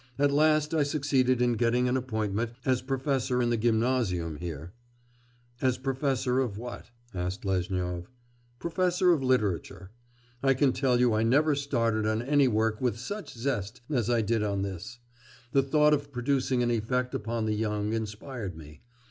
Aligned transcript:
At 0.17 0.31
last 0.31 0.73
I 0.73 0.81
succeeded 0.81 1.43
in 1.43 1.53
getting 1.53 1.87
an 1.87 1.95
appointment 1.95 2.53
as 2.65 2.81
professor 2.81 3.39
in 3.39 3.51
the 3.51 3.55
gymnasium 3.55 4.37
here.' 4.37 4.73
'As 5.61 5.77
professor 5.77 6.39
of 6.39 6.57
what?' 6.57 6.89
asked 7.13 7.45
Lezhnyov. 7.45 8.07
'Professor 8.57 9.11
of 9.13 9.21
literature. 9.21 9.91
I 10.41 10.55
can 10.55 10.73
tell 10.73 10.99
you 10.99 11.13
I 11.13 11.21
never 11.21 11.53
started 11.53 12.07
on 12.07 12.23
any 12.23 12.47
work 12.47 12.81
with 12.81 12.97
such 12.97 13.35
zest 13.35 13.81
as 13.91 14.09
I 14.09 14.21
did 14.23 14.41
on 14.41 14.63
this. 14.63 14.97
The 15.51 15.61
thought 15.61 15.93
of 15.93 16.11
producing 16.11 16.63
an 16.63 16.71
effect 16.71 17.13
upon 17.13 17.45
the 17.45 17.53
young 17.53 17.93
inspired 17.93 18.57
me. 18.57 18.81